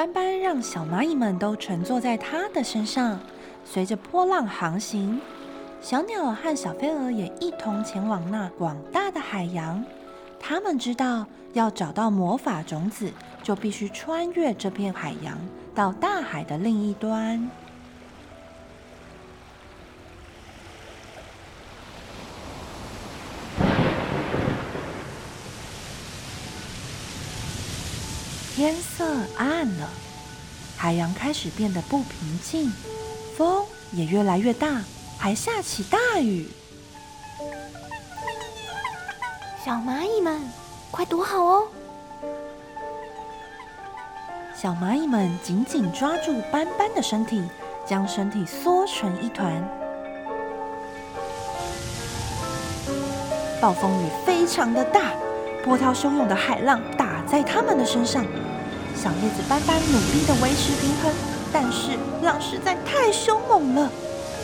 [0.00, 3.20] 斑斑让小蚂蚁们都乘坐在它的身上，
[3.66, 5.20] 随着波浪航行。
[5.78, 9.84] 小鸟和小飞蛾也一同前往那广大的海洋。
[10.38, 13.12] 他们知道，要找到魔法种子，
[13.42, 15.36] 就必须穿越这片海洋，
[15.74, 17.50] 到大海的另一端。
[28.60, 29.06] 天色
[29.38, 29.88] 暗了，
[30.76, 32.70] 海洋开始变得不平静，
[33.34, 34.82] 风也越来越大，
[35.16, 36.46] 还下起大雨。
[39.64, 40.42] 小蚂蚁们，
[40.90, 41.68] 快躲好哦！
[44.54, 47.42] 小蚂蚁们紧紧抓住斑斑的身体，
[47.86, 49.66] 将身体缩成一团。
[53.58, 55.12] 暴风雨非常的大，
[55.64, 58.22] 波涛汹涌的海浪打在他们的身上。
[58.94, 61.12] 小叶子斑斑努力的维持平衡，
[61.52, 63.90] 但是浪实在太凶猛了。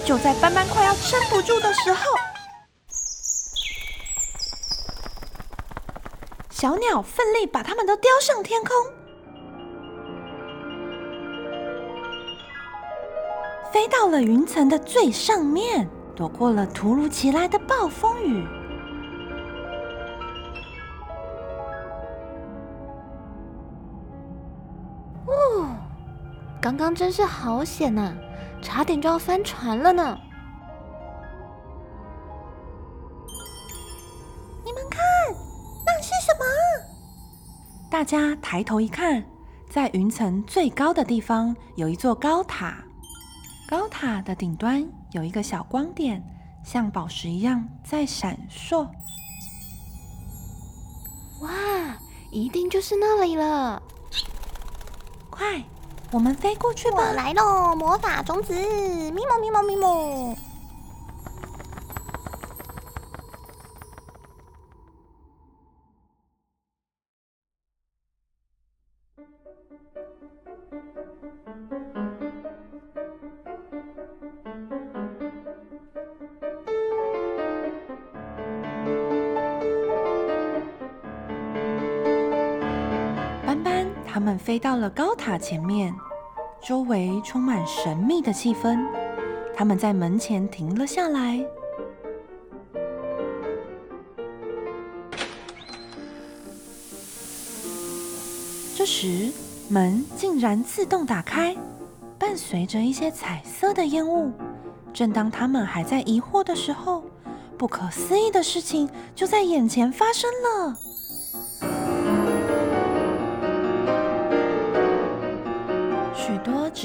[0.05, 2.00] 就在斑斑快要撑不住的时候，
[6.50, 8.70] 小鸟奋力把它们都叼上天空，
[13.72, 18.47] 飞到了云层的最上面，躲过了突如其来的暴风雨。
[26.67, 28.12] 刚刚真是好险呐，
[28.61, 30.19] 差点就要翻船了呢！
[34.64, 35.00] 你们看，
[35.86, 36.45] 那是什么？
[37.89, 39.25] 大家抬头一看，
[39.70, 42.83] 在云层最高的地方有一座高塔，
[43.69, 46.20] 高塔的顶端有一个小光点，
[46.64, 48.89] 像宝石一样在闪烁。
[51.42, 51.48] 哇，
[52.33, 53.80] 一定就是那里了！
[55.30, 55.62] 快！
[56.17, 57.09] 我们飞过去吧！
[57.09, 60.35] 我来喽，魔法种子，咪蒙咪蒙咪蒙。
[83.45, 85.95] 斑斑他们飞到了高塔前面。
[86.67, 88.85] 周围充满神秘的气氛，
[89.55, 91.41] 他们在门前停了下来。
[98.75, 99.31] 这时，
[99.69, 101.57] 门竟然自动打开，
[102.19, 104.33] 伴随着一些彩色的烟雾。
[104.93, 107.05] 正当他们还在疑惑的时候，
[107.57, 110.77] 不可思议的事情就在眼前发生了。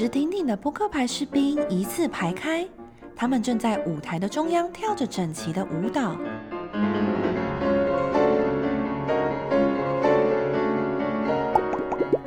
[0.02, 2.66] 直挺挺的扑克牌士兵一字排开，
[3.14, 6.16] 他们正在舞台的中央跳着整齐的舞蹈，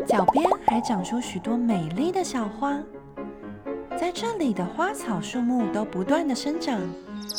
[0.08, 2.80] 脚边还长出许多美丽的小花。
[4.00, 6.80] 在这里的花草树木都不断的生长，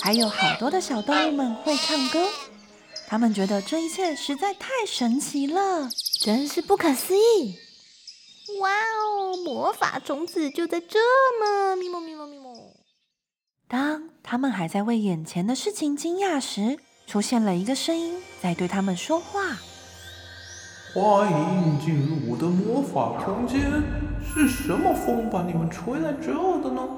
[0.03, 2.29] 还有好多的小动物们会唱歌。
[3.09, 5.89] 他们觉得这一切实在太神奇了，
[6.21, 7.57] 真是不可思议。
[8.61, 9.37] 哇哦！
[9.45, 11.01] 魔法种子就在这
[11.43, 11.75] 呢！
[11.77, 12.55] 咪蒙咪蒙咪蒙。
[13.69, 19.57] 当他们还在为眼前的事情惊讶时，出现了一个声音在对他们说话
[20.95, 23.61] ：“欢迎进入我的魔法空间。
[24.25, 26.89] 是什么风把你们吹来这的呢？”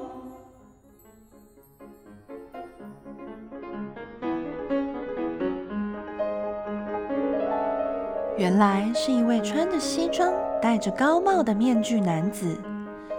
[8.36, 10.30] 原来是一位穿着西装。
[10.60, 12.58] 戴着高帽的面具男子，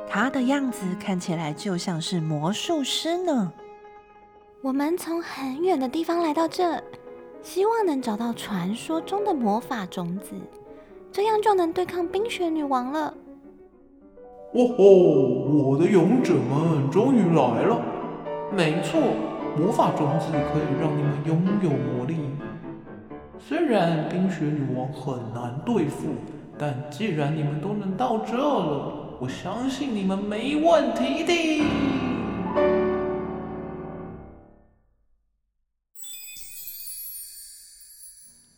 [0.07, 3.51] 他的样子看起来就像是魔术师呢。
[4.61, 6.83] 我们从很远的地方来到这，
[7.41, 10.31] 希望能找到传说中的魔法种子，
[11.13, 13.13] 这样就能对抗冰雪女王了。
[14.53, 14.83] 哦吼！
[15.69, 17.81] 我的勇者们终于来了。
[18.51, 18.99] 没错，
[19.57, 22.17] 魔法种子可以让你们拥有魔力。
[23.39, 26.07] 虽然冰雪女王很难对付。
[26.61, 31.63] 但既然你们都能到这了，我相信你们没问题的。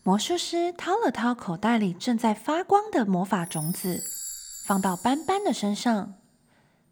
[0.02, 4.02] 魔术师掏了掏口袋里正在发光的魔法种子，
[4.66, 6.14] 放到斑斑的身上。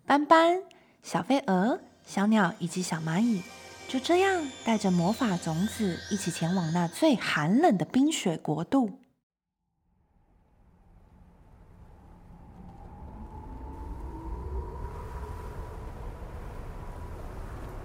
[0.07, 0.63] 斑斑、
[1.03, 3.43] 小飞蛾、小鸟以及小蚂蚁
[3.89, 9.01] 就这样带着魔法种子一起前往那最寒冷的冰雪国度。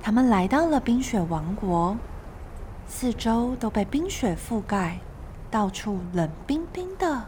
[0.05, 1.97] 他们来到了冰雪王国，
[2.87, 4.99] 四周都被冰雪覆盖，
[5.49, 7.23] 到处冷冰冰的。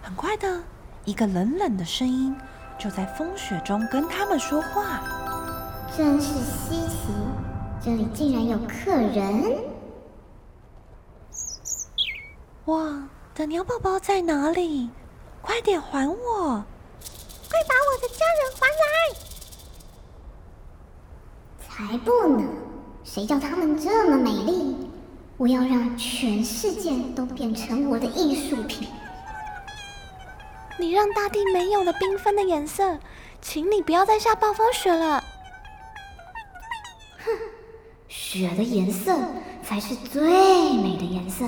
[0.00, 0.62] 很快的，
[1.04, 2.36] 一个冷冷的声音
[2.78, 5.02] 就在风雪中跟他们说话
[5.98, 7.08] ：“真是稀奇，
[7.82, 9.58] 这里竟然有客人！
[12.66, 14.88] 哇的鸟宝宝在哪里？
[15.42, 16.14] 快点还我！
[17.48, 19.18] 快把我的家人还来！”
[21.78, 22.42] 才不呢！
[23.04, 24.74] 谁叫他们这么美丽？
[25.36, 28.88] 我要让全世界都变成我的艺术品！
[30.76, 32.98] 你让大地没有了缤纷的颜色，
[33.40, 35.22] 请你不要再下暴风雪了。
[37.24, 37.30] 哼，
[38.08, 39.16] 雪的颜色
[39.62, 41.44] 才是最美的颜色！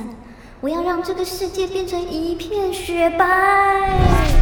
[0.61, 4.40] 我要让这个世界变成一片雪白！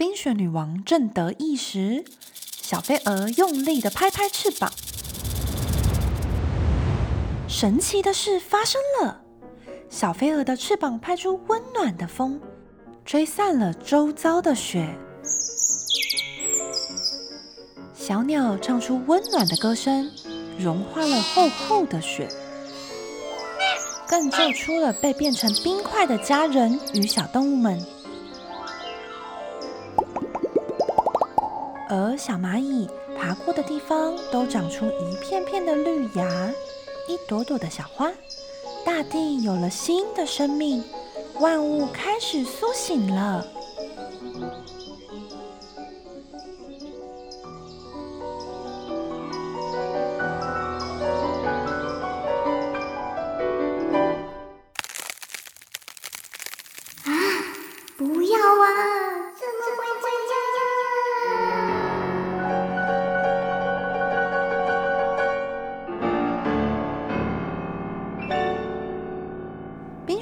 [0.00, 2.06] 冰雪女王正得意时，
[2.62, 4.72] 小飞蛾用力的拍拍翅膀。
[7.46, 9.20] 神奇的事发生了，
[9.90, 12.40] 小飞蛾的翅膀拍出温暖的风，
[13.04, 14.88] 吹散了周遭的雪。
[17.94, 20.10] 小鸟唱出温暖的歌声，
[20.58, 22.26] 融化了厚厚的雪，
[24.08, 27.78] 更救出了被变成冰块的家人与小动物们。
[31.90, 32.88] 而小蚂蚁
[33.18, 36.48] 爬过的地方都长出一片片的绿芽，
[37.08, 38.08] 一朵朵的小花，
[38.84, 40.84] 大地有了新的生命，
[41.40, 43.44] 万物开始苏醒了。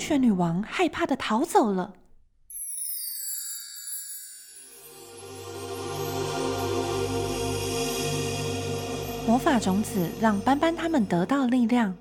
[0.09, 1.93] 雪女王害怕的逃走了。
[9.27, 11.95] 魔法种子让斑斑他们得到力量，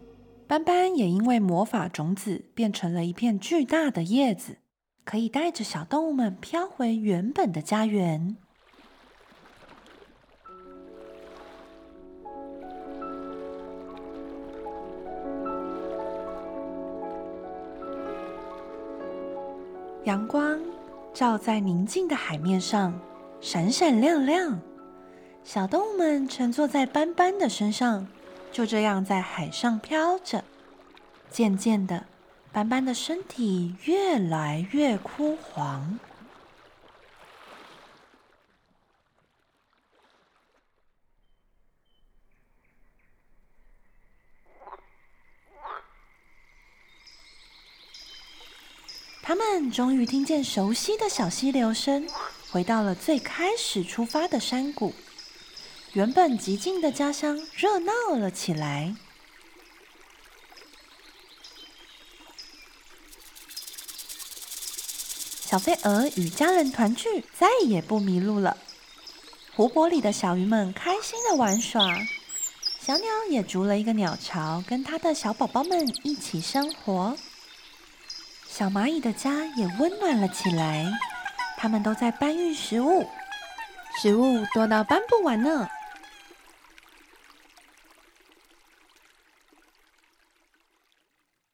[0.48, 4.60] 斑斑也因为魔法种子变成了一片巨大的叶子，
[5.04, 8.38] 可以带着小动物们飘回原本的家园。
[20.08, 20.58] 阳光
[21.14, 22.98] 照在宁静的海面上，
[23.42, 24.58] 闪闪亮亮。
[25.44, 28.08] 小动物们乘坐在斑斑的身上，
[28.50, 30.46] 就这样在海上飘着。
[31.30, 32.06] 渐渐的，
[32.54, 36.00] 斑斑的身体越来越枯黄。
[49.28, 52.08] 他们终于听见熟悉的小溪流声，
[52.50, 54.94] 回到了最开始出发的山谷。
[55.92, 58.96] 原本寂静的家乡热闹了起来。
[65.42, 68.56] 小飞蛾与家人团聚，再也不迷路了。
[69.58, 71.98] 湖泊里的小鱼们开心的玩耍，
[72.80, 77.18] 小鸟也筑了一个鸟巢，跟它的小宝宝们一起生活。
[78.58, 80.84] 小蚂蚁的家也温暖了起来，
[81.58, 83.06] 它们都在搬运食物，
[84.02, 85.70] 食物多到搬不完呢。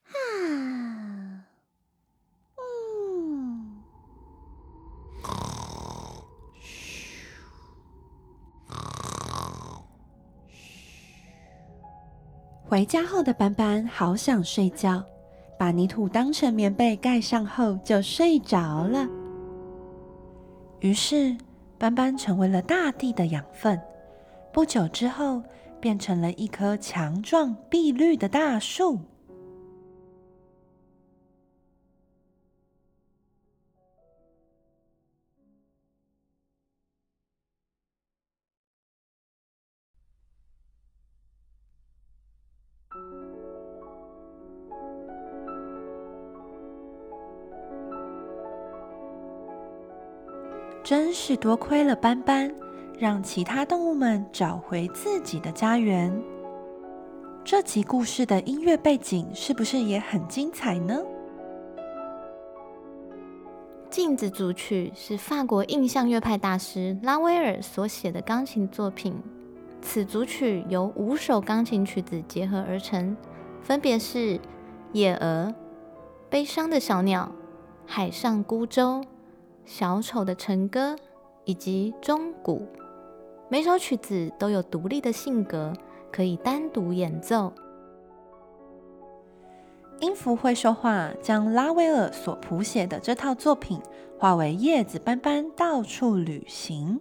[0.08, 0.16] 啊，
[2.56, 3.84] 嗯，
[12.64, 15.04] 回家后的斑斑好想睡觉，
[15.58, 19.08] 把泥土当成棉被盖上后就睡着了。
[20.80, 21.36] 于是，
[21.78, 23.80] 斑斑成为了大地的养分，
[24.52, 25.42] 不久之后
[25.80, 29.00] 变成了一棵强壮碧绿的大树。
[50.84, 52.54] 真是多亏了斑斑，
[53.00, 56.14] 让其他动物们找回自己的家园。
[57.42, 61.02] 这集故事的音乐背景是不是也很精彩呢？
[63.90, 69.16] 镜子组曲是法国印象乐派大师拉威尔所写的钢琴作品。
[69.82, 73.16] 此组曲由五首钢琴曲子结合而成，
[73.62, 74.38] 分别是
[74.92, 75.48] 《野鹅》、
[76.30, 77.32] 《悲伤的小鸟》、
[77.90, 79.02] 《海上孤舟》、
[79.66, 80.94] 《小丑的晨歌》
[81.46, 82.68] 以及《钟鼓》。
[83.50, 85.74] 每首曲子都有独立的性格，
[86.12, 87.54] 可以单独演奏。
[90.00, 93.80] 音符会说话，将拉威尔所谱写的这套作品
[94.20, 97.00] 化为叶子斑斑到处旅行，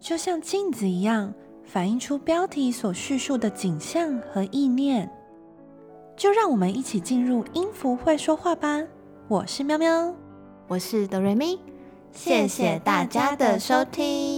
[0.00, 5.08] 就像镜子一样，反映出标题所叙述的景象和意念。
[6.16, 8.82] 就让我们一起进入音符会说话吧！
[9.28, 10.14] 我是喵喵，
[10.70, 11.58] 我是哆瑞咪，
[12.14, 14.29] 谢谢大家的收听。